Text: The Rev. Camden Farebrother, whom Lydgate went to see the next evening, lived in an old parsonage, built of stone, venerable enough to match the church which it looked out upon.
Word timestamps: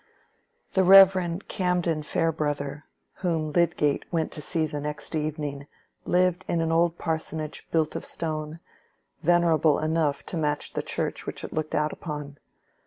The 0.73 0.83
Rev. 0.83 1.41
Camden 1.47 2.01
Farebrother, 2.01 2.85
whom 3.17 3.51
Lydgate 3.51 4.03
went 4.11 4.31
to 4.31 4.41
see 4.41 4.65
the 4.65 4.81
next 4.81 5.13
evening, 5.13 5.67
lived 6.05 6.43
in 6.47 6.59
an 6.59 6.71
old 6.71 6.97
parsonage, 6.97 7.67
built 7.69 7.95
of 7.95 8.03
stone, 8.03 8.59
venerable 9.21 9.77
enough 9.77 10.25
to 10.25 10.37
match 10.37 10.73
the 10.73 10.81
church 10.81 11.27
which 11.27 11.43
it 11.43 11.53
looked 11.53 11.75
out 11.75 11.93
upon. 11.93 12.39